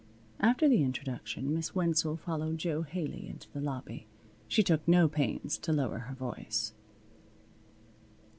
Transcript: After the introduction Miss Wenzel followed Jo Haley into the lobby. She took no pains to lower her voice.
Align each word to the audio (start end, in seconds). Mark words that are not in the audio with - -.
After 0.39 0.67
the 0.67 0.81
introduction 0.81 1.53
Miss 1.53 1.75
Wenzel 1.75 2.17
followed 2.17 2.57
Jo 2.57 2.81
Haley 2.81 3.27
into 3.27 3.47
the 3.51 3.61
lobby. 3.61 4.07
She 4.47 4.63
took 4.63 4.87
no 4.87 5.07
pains 5.07 5.59
to 5.59 5.71
lower 5.71 5.99
her 5.99 6.15
voice. 6.15 6.73